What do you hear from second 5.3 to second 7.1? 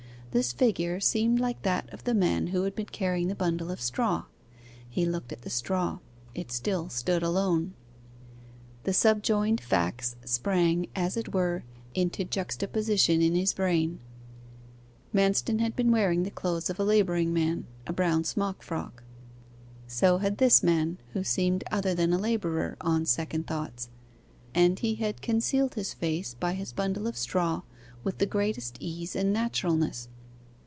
at the straw: it still